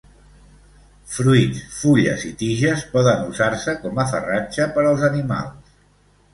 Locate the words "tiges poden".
2.41-3.23